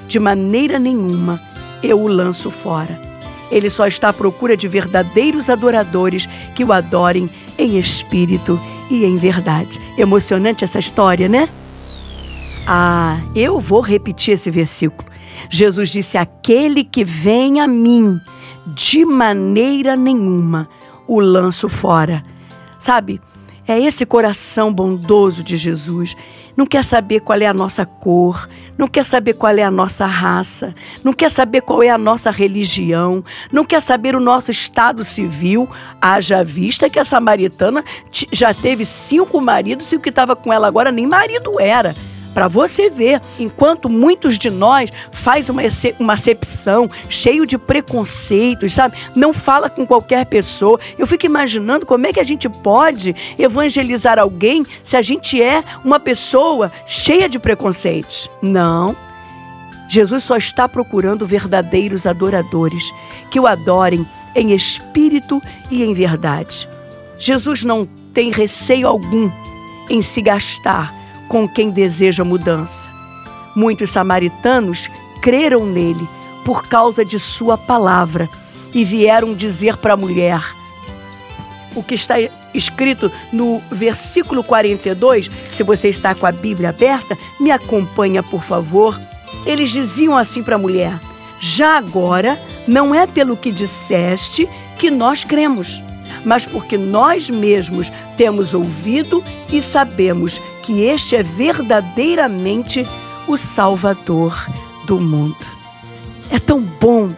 [0.06, 1.42] de maneira nenhuma
[1.82, 3.00] eu o lanço fora.
[3.50, 8.60] Ele só está à procura de verdadeiros adoradores que o adorem em espírito
[8.94, 9.80] e em verdade.
[9.98, 11.50] Emocionante essa história, né?
[12.68, 15.10] Ah, eu vou repetir esse versículo.
[15.50, 18.20] Jesus disse: Aquele que vem a mim,
[18.68, 20.70] de maneira nenhuma
[21.08, 22.24] o lanço fora.
[22.80, 23.20] Sabe?
[23.68, 26.16] É esse coração bondoso de Jesus.
[26.56, 30.06] Não quer saber qual é a nossa cor, não quer saber qual é a nossa
[30.06, 35.04] raça, não quer saber qual é a nossa religião, não quer saber o nosso estado
[35.04, 35.68] civil.
[36.02, 37.84] Haja vista que a samaritana
[38.32, 41.96] já teve cinco maridos e o que estava com ela agora nem marido era
[42.34, 45.62] para você ver, enquanto muitos de nós faz uma,
[46.00, 48.98] uma acepção cheio de preconceitos, sabe?
[49.16, 50.80] Não fala com qualquer pessoa.
[50.98, 55.64] Eu fico imaginando como é que a gente pode evangelizar alguém se a gente é
[55.86, 58.30] uma pessoa cheia de preconceitos.
[58.42, 58.96] Não.
[59.88, 62.92] Jesus só está procurando verdadeiros adoradores
[63.30, 66.68] que o adorem em espírito e em verdade.
[67.20, 69.30] Jesus não tem receio algum
[69.90, 71.03] em se gastar
[71.34, 72.92] com quem deseja mudança.
[73.56, 74.88] Muitos samaritanos
[75.20, 76.08] creram nele
[76.46, 78.30] por causa de sua palavra
[78.72, 80.40] e vieram dizer para a mulher
[81.76, 82.18] o que está
[82.54, 85.28] escrito no versículo 42.
[85.50, 89.02] Se você está com a Bíblia aberta, me acompanha, por favor.
[89.44, 91.00] Eles diziam assim para a mulher:
[91.40, 95.82] Já agora não é pelo que disseste que nós cremos,
[96.24, 102.84] mas porque nós mesmos temos ouvido e sabemos que este é verdadeiramente
[103.28, 104.50] o Salvador
[104.86, 105.38] do mundo.
[106.32, 107.12] É tão bom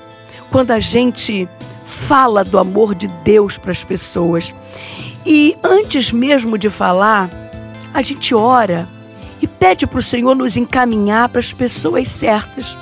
[0.52, 1.48] quando a gente
[1.86, 4.54] fala do amor de Deus para as pessoas.
[5.26, 7.30] E antes mesmo de falar,
[7.94, 8.90] a gente ora
[9.42, 12.76] e pede para o Senhor nos encaminhar para as pessoas certas.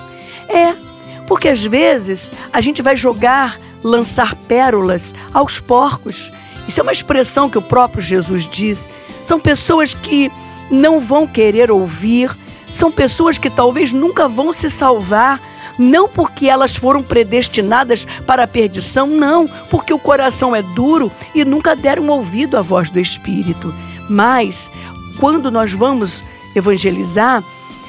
[0.48, 0.74] É,
[1.28, 6.32] porque às vezes a gente vai jogar, lançar pérolas aos porcos.
[6.68, 8.90] Isso é uma expressão que o próprio Jesus diz.
[9.24, 10.32] São pessoas que
[10.74, 12.36] não vão querer ouvir,
[12.72, 15.40] são pessoas que talvez nunca vão se salvar,
[15.78, 21.46] não porque elas foram predestinadas para a perdição, não, porque o coração é duro e
[21.46, 23.74] nunca deram ouvido à voz do Espírito.
[24.10, 24.72] Mas,
[25.20, 27.44] quando nós vamos evangelizar,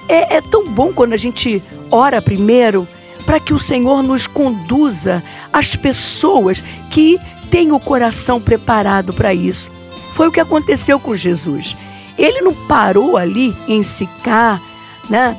[0.07, 2.87] é, é tão bom quando a gente ora primeiro
[3.25, 7.19] para que o Senhor nos conduza às pessoas que
[7.51, 9.71] têm o coração preparado para isso.
[10.13, 11.75] Foi o que aconteceu com Jesus.
[12.19, 14.61] Ele não parou ali em Sicá,
[15.09, 15.37] né?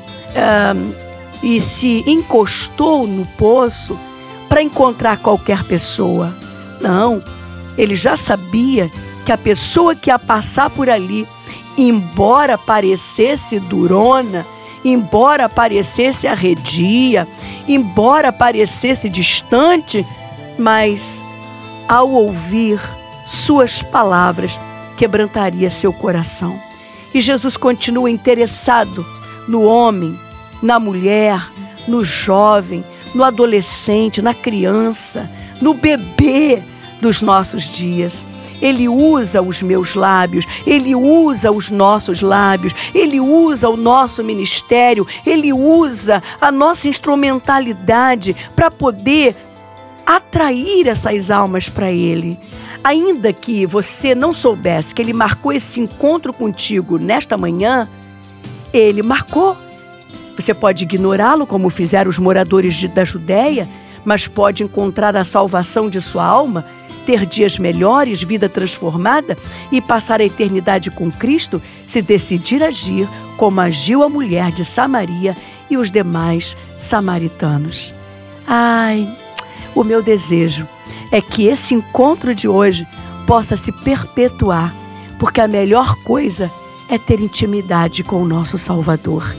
[0.76, 1.06] Um,
[1.44, 3.98] e se encostou no poço
[4.50, 6.36] para encontrar qualquer pessoa.
[6.82, 7.22] Não,
[7.78, 8.92] ele já sabia
[9.26, 11.28] que a pessoa que ia passar por ali,
[11.78, 14.46] embora parecesse durona,
[14.84, 17.28] embora parecesse arredia,
[17.68, 20.06] embora parecesse distante,
[20.58, 21.24] mas
[21.88, 22.80] ao ouvir
[23.26, 24.60] suas palavras,
[24.96, 26.65] quebrantaria seu coração.
[27.16, 29.06] E Jesus continua interessado
[29.48, 30.20] no homem,
[30.62, 31.50] na mulher,
[31.88, 36.62] no jovem, no adolescente, na criança, no bebê
[37.02, 38.22] dos nossos dias.
[38.62, 45.08] Ele usa os meus lábios, ele usa os nossos lábios, ele usa o nosso ministério,
[45.26, 49.38] ele usa a nossa instrumentalidade para poder
[50.06, 52.38] atrair essas almas para ele.
[52.86, 57.90] Ainda que você não soubesse que ele marcou esse encontro contigo nesta manhã,
[58.72, 59.58] ele marcou.
[60.36, 63.68] Você pode ignorá-lo, como fizeram os moradores de, da Judéia,
[64.06, 66.64] mas pode encontrar a salvação de sua alma,
[67.08, 69.36] ter dias melhores, vida transformada
[69.72, 75.36] e passar a eternidade com Cristo se decidir agir como agiu a mulher de Samaria
[75.72, 77.96] e os demais samaritanos.
[78.46, 79.12] Ai,
[79.74, 80.68] o meu desejo
[81.12, 82.88] é que esse encontro de hoje
[83.26, 84.74] possa se perpetuar,
[85.20, 86.52] porque a melhor coisa
[86.90, 89.36] é ter intimidade com o nosso Salvador.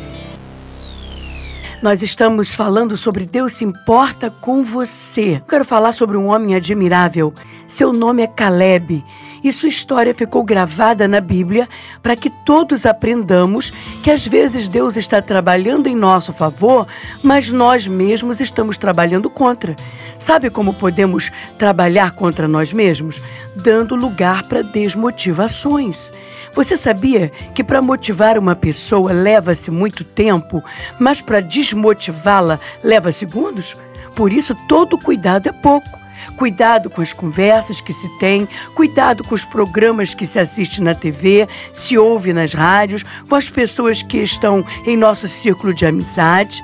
[1.83, 5.43] Nós estamos falando sobre Deus se importa com você.
[5.49, 7.33] quero falar sobre um homem admirável.
[7.67, 9.05] Seu nome é Caleb
[9.43, 11.69] e sua história ficou gravada na Bíblia
[12.03, 13.73] para que todos aprendamos
[14.03, 16.87] que às vezes Deus está trabalhando em nosso favor,
[17.23, 19.77] mas nós mesmos estamos trabalhando contra.
[20.19, 23.21] Sabe como podemos trabalhar contra nós mesmos?
[23.55, 26.11] Dando lugar para desmotivações.
[26.55, 30.65] Você sabia que para motivar uma pessoa leva-se muito tempo,
[30.99, 33.77] mas para desmotivá-la leva segundos?
[34.15, 36.06] Por isso, todo cuidado é pouco.
[36.37, 40.95] Cuidado com as conversas que se tem, cuidado com os programas que se assiste na
[40.95, 46.63] TV, se ouve nas rádios, com as pessoas que estão em nosso círculo de amizade.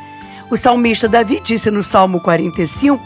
[0.50, 3.02] O salmista Davi disse no Salmo 45: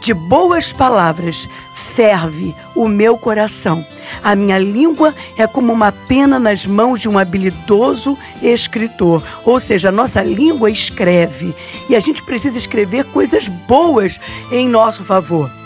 [0.00, 3.86] De boas palavras ferve o meu coração.
[4.22, 9.22] A minha língua é como uma pena nas mãos de um habilidoso escritor.
[9.44, 11.54] Ou seja, a nossa língua escreve.
[11.88, 14.18] E a gente precisa escrever coisas boas
[14.50, 15.61] em nosso favor.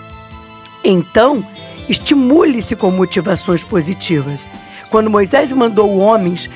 [0.85, 1.45] Então,
[1.89, 4.47] estimule-se com motivações positivas.
[4.91, 6.49] Quando Moisés mandou homens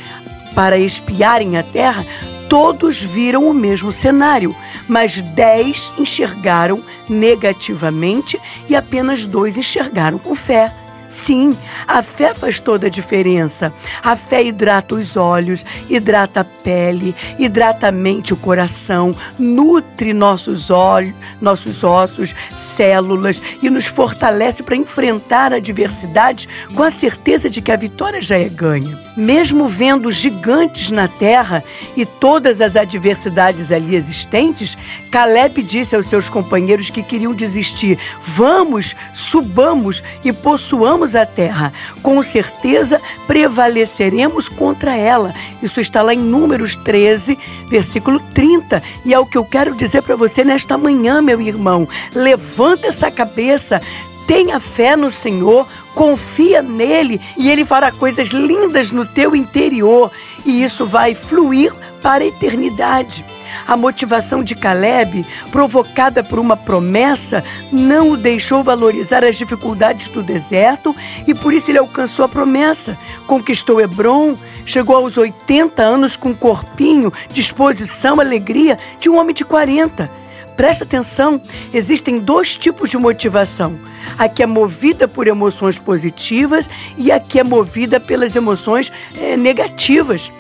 [0.55, 2.05] para espiarem a terra,
[2.49, 4.55] todos viram o mesmo cenário,
[4.89, 10.73] mas dez enxergaram negativamente e apenas dois enxergaram com fé.
[11.11, 13.73] Sim, a fé faz toda a diferença.
[14.01, 20.71] A fé hidrata os olhos, hidrata a pele, hidrata a mente, o coração, nutre nossos
[20.71, 26.47] olhos, nossos ossos, células e nos fortalece para enfrentar adversidades
[26.77, 28.97] com a certeza de que a vitória já é ganha.
[29.17, 31.65] Mesmo vendo gigantes na terra
[31.97, 34.79] e todas as adversidades ali existentes,
[35.11, 41.73] Caleb disse aos seus companheiros que queriam desistir: Vamos, subamos e possuamos pisamos a terra,
[42.03, 45.35] com certeza prevaleceremos contra ela.
[45.63, 48.83] Isso está lá em Números 13, versículo 30.
[49.05, 51.89] E é o que eu quero dizer para você nesta manhã, meu irmão.
[52.15, 53.81] Levanta essa cabeça,
[54.27, 60.11] tenha fé no Senhor, confia nele e ele fará coisas lindas no teu interior
[60.47, 63.25] e isso vai fluir para a eternidade.
[63.67, 70.23] A motivação de Caleb, provocada por uma promessa, não o deixou valorizar as dificuldades do
[70.23, 70.95] deserto
[71.27, 72.99] e por isso ele alcançou a promessa.
[73.27, 80.20] Conquistou Hebron, chegou aos 80 anos com corpinho, disposição, alegria de um homem de 40.
[80.61, 81.41] Presta atenção,
[81.73, 83.81] existem dois tipos de motivação.
[84.19, 86.69] A que é movida por emoções positivas
[86.99, 90.31] e a que é movida pelas emoções é, negativas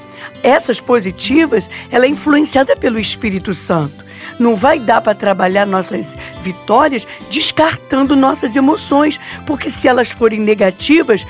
[0.43, 4.05] essas positivas, ela é influenciada pelo Espírito Santo.
[4.39, 11.27] Não vai dar para trabalhar nossas vitórias descartando nossas emoções, porque se elas forem negativas,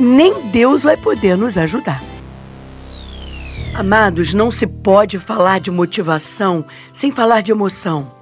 [0.00, 2.02] nem Deus vai poder nos ajudar.
[3.74, 8.13] Amados, não se pode falar de motivação sem falar de emoção.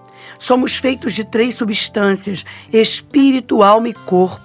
[0.43, 4.43] Somos feitos de três substâncias: espírito, alma e corpo.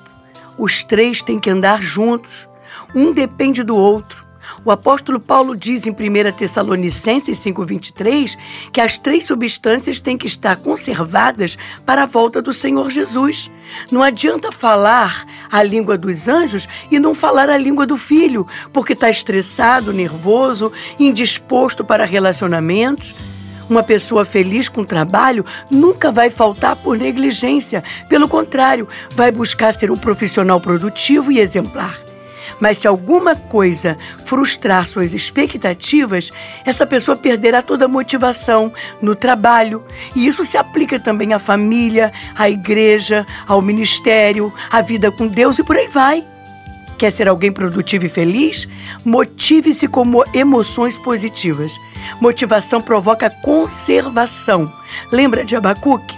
[0.56, 2.48] Os três têm que andar juntos.
[2.94, 4.28] Um depende do outro.
[4.64, 8.38] O apóstolo Paulo diz em 1 Tessalonicenses 5,23
[8.72, 13.50] que as três substâncias têm que estar conservadas para a volta do Senhor Jesus.
[13.92, 18.94] Não adianta falar a língua dos anjos e não falar a língua do filho, porque
[18.94, 23.16] está estressado, nervoso, indisposto para relacionamentos.
[23.70, 27.84] Uma pessoa feliz com trabalho nunca vai faltar por negligência.
[28.08, 32.08] Pelo contrário, vai buscar ser um profissional produtivo e exemplar.
[32.60, 36.32] Mas se alguma coisa frustrar suas expectativas,
[36.66, 39.84] essa pessoa perderá toda a motivação no trabalho.
[40.16, 45.60] E isso se aplica também à família, à igreja, ao ministério, à vida com Deus
[45.60, 46.26] e por aí vai.
[46.98, 48.68] Quer ser alguém produtivo e feliz?
[49.06, 51.80] Motive-se com emoções positivas.
[52.20, 54.72] Motivação provoca conservação.
[55.12, 56.18] Lembra de Abacuque?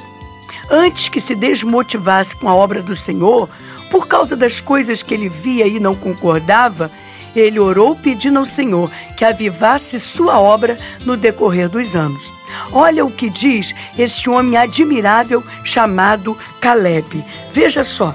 [0.72, 3.50] Antes que se desmotivasse com a obra do Senhor,
[3.90, 6.90] por causa das coisas que ele via e não concordava,
[7.36, 12.32] ele orou pedindo ao Senhor que avivasse sua obra no decorrer dos anos.
[12.72, 17.24] Olha o que diz esse homem admirável chamado Caleb.
[17.52, 18.14] Veja só.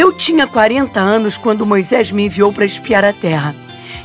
[0.00, 3.54] Eu tinha 40 anos quando Moisés me enviou para espiar a terra.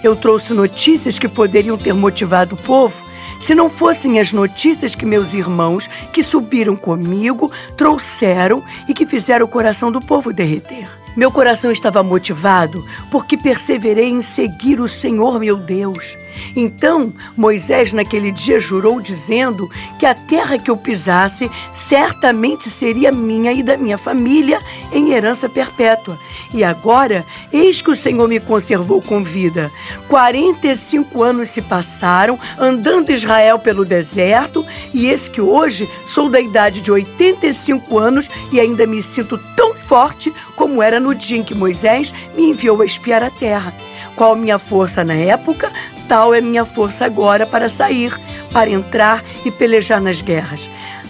[0.04, 2.94] Eu trouxe notícias que poderiam ter motivado o povo
[3.40, 9.46] se não fossem as notícias que meus irmãos, que subiram comigo, trouxeram e que fizeram
[9.46, 10.90] o coração do povo derreter.
[11.16, 16.18] Meu coração estava motivado porque perseverei em seguir o Senhor meu Deus.
[16.56, 23.54] Então Moisés naquele dia jurou, dizendo que a terra que eu pisasse certamente seria minha
[23.54, 24.60] e da minha família
[24.92, 26.20] em herança perpétua.
[26.54, 29.72] E agora, eis que o Senhor me conservou com vida.
[30.08, 36.82] 45 anos se passaram, andando Israel pelo deserto, e eis que hoje sou da idade
[36.82, 39.38] de 85 anos e ainda me sinto
[39.88, 43.74] forte como era no dia em que Moisés me enviou a espiar a terra.
[44.16, 45.72] Qual minha força na época,
[46.08, 48.18] tal é minha força agora para sair,
[48.52, 50.70] para entrar e pelejar nas guerras.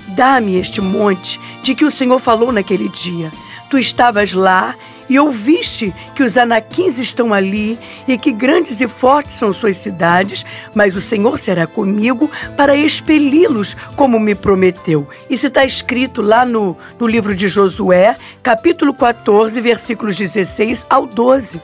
[0.10, 3.32] Dá-me este monte de que o Senhor falou naquele dia.
[3.70, 4.76] Tu estavas lá
[5.10, 7.78] e ouviste que os anaquins estão ali
[8.08, 13.76] e que grandes e fortes são suas cidades, mas o Senhor será comigo para expeli-los,
[13.96, 15.08] como me prometeu.
[15.30, 21.62] Isso está escrito lá no, no livro de Josué, capítulo 14, versículos 16 ao 12.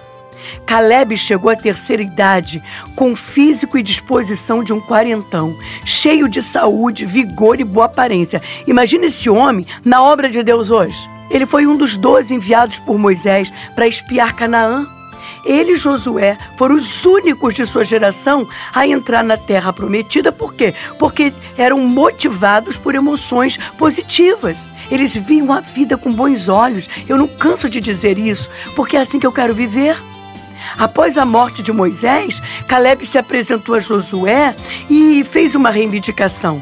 [0.66, 2.64] Caleb chegou à terceira idade,
[2.96, 8.42] com físico e disposição de um quarentão, cheio de saúde, vigor e boa aparência.
[8.66, 11.21] Imagina esse homem na obra de Deus hoje.
[11.32, 14.88] Ele foi um dos doze enviados por Moisés para espiar Canaã.
[15.44, 20.32] Ele e Josué foram os únicos de sua geração a entrar na terra prometida.
[20.32, 20.74] Por quê?
[21.00, 24.70] Porque eram motivados por emoções positivas.
[24.92, 26.88] Eles viam a vida com bons olhos.
[27.08, 29.98] Eu não canso de dizer isso, porque é assim que eu quero viver.
[30.78, 34.56] Após a morte de Moisés, Caleb se apresentou a Josué
[34.90, 36.62] e fez uma reivindicação.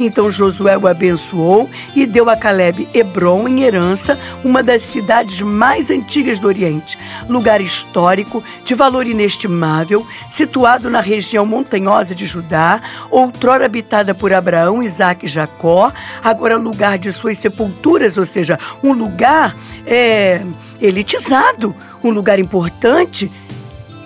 [0.00, 5.90] Então Josué o abençoou e deu a Caleb Hebron em herança, uma das cidades mais
[5.90, 6.98] antigas do Oriente,
[7.28, 12.80] lugar histórico de valor inestimável, situado na região montanhosa de Judá,
[13.10, 15.92] outrora habitada por Abraão, Isaac e Jacó,
[16.24, 19.54] agora lugar de suas sepulturas, ou seja, um lugar
[19.86, 20.40] é,
[20.80, 23.30] elitizado, um lugar importante.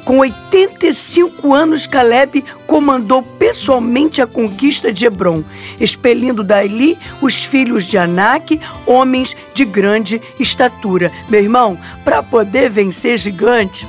[0.05, 5.42] Com 85 anos, Caleb comandou pessoalmente a conquista de Hebron,
[5.80, 11.11] expelindo dali os filhos de Anak, homens de grande estatura.
[11.30, 13.86] Meu irmão, para poder vencer gigante,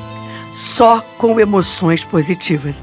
[0.53, 2.81] só com emoções positivas.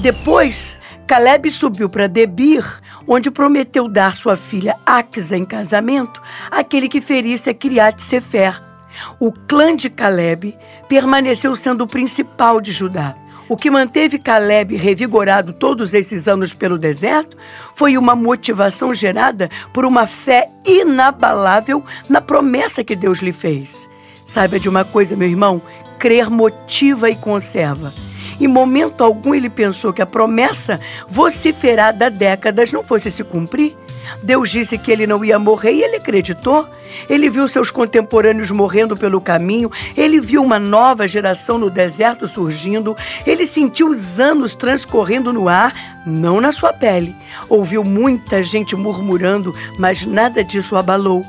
[0.00, 0.78] Depois,
[1.08, 2.64] Caleb subiu para Debir,
[3.08, 8.69] onde prometeu dar sua filha Axa em casamento àquele que ferisse a Criat Sefer
[9.18, 10.56] o clã de Caleb
[10.88, 13.14] permaneceu sendo o principal de Judá.
[13.48, 17.36] O que manteve Caleb revigorado todos esses anos pelo deserto
[17.74, 23.90] foi uma motivação gerada por uma fé inabalável na promessa que Deus lhe fez.
[24.24, 25.60] Saiba de uma coisa, meu irmão:
[25.98, 27.92] crer motiva e conserva.
[28.40, 33.76] Em momento algum ele pensou que a promessa vociferada há décadas não fosse se cumprir.
[34.22, 36.68] Deus disse que ele não ia morrer e ele acreditou.
[37.08, 42.96] Ele viu seus contemporâneos morrendo pelo caminho, ele viu uma nova geração no deserto surgindo,
[43.24, 47.14] ele sentiu os anos transcorrendo no ar, não na sua pele.
[47.48, 51.24] Ouviu muita gente murmurando, mas nada disso abalou.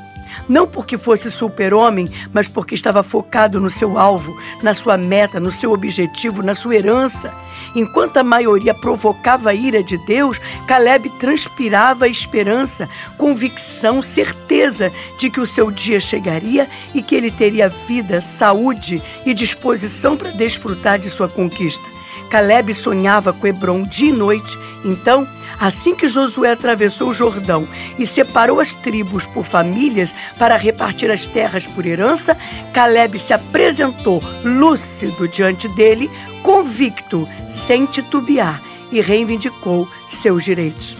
[0.48, 5.52] Não porque fosse super-homem, mas porque estava focado no seu alvo, na sua meta, no
[5.52, 7.32] seu objetivo, na sua herança.
[7.74, 15.40] Enquanto a maioria provocava a ira de Deus, Caleb transpirava esperança, convicção, certeza de que
[15.40, 21.08] o seu dia chegaria e que ele teria vida, saúde e disposição para desfrutar de
[21.08, 21.92] sua conquista.
[22.32, 24.58] Caleb sonhava com Hebron dia e noite.
[24.84, 25.28] Então,
[25.62, 31.24] Assim que Josué atravessou o Jordão e separou as tribos por famílias para repartir as
[31.24, 32.36] terras por herança,
[32.72, 36.10] Caleb se apresentou lúcido diante dele,
[36.42, 38.60] convicto, sem titubear,
[38.90, 40.96] e reivindicou seus direitos.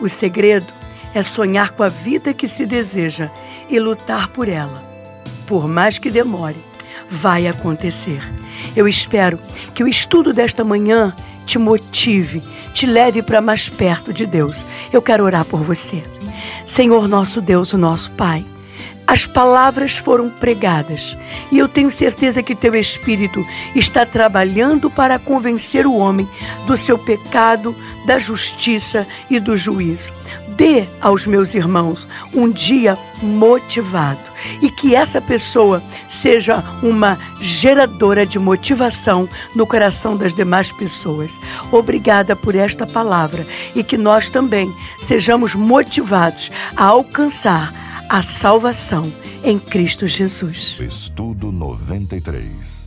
[0.00, 0.72] O segredo
[1.12, 3.32] é sonhar com a vida que se deseja
[3.68, 4.80] e lutar por ela.
[5.44, 6.62] Por mais que demore,
[7.10, 8.22] vai acontecer.
[8.76, 9.40] Eu espero
[9.74, 11.12] que o estudo desta manhã
[11.48, 12.42] te motive,
[12.74, 14.66] te leve para mais perto de Deus.
[14.92, 16.02] Eu quero orar por você.
[16.66, 18.44] Senhor nosso Deus, o nosso Pai.
[19.06, 21.16] As palavras foram pregadas
[21.50, 23.42] e eu tenho certeza que teu Espírito
[23.74, 26.28] está trabalhando para convencer o homem
[26.66, 27.74] do seu pecado,
[28.06, 30.12] da justiça e do juízo.
[30.58, 34.18] Dê aos meus irmãos um dia motivado
[34.60, 41.38] e que essa pessoa seja uma geradora de motivação no coração das demais pessoas.
[41.70, 47.72] Obrigada por esta palavra e que nós também sejamos motivados a alcançar
[48.08, 49.12] a salvação
[49.44, 50.80] em Cristo Jesus.
[50.80, 52.77] Estudo 93.